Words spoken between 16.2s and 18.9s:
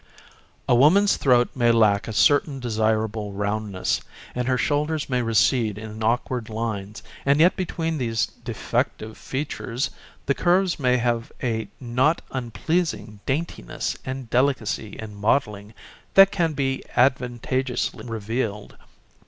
can be advantageously revealed.